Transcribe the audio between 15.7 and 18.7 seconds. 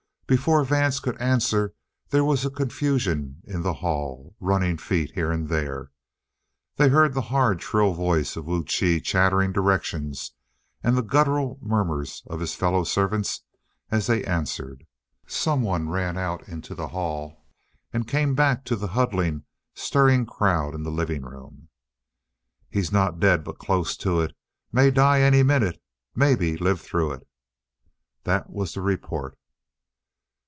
ran out into the hall and came back